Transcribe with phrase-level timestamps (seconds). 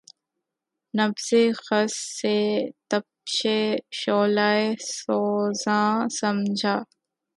[0.93, 1.27] نبضِ
[1.65, 2.35] خس سے
[2.89, 3.37] تپشِ
[3.99, 4.61] شعلہٴ
[4.93, 5.89] سوزاں
[6.19, 6.75] سمجھا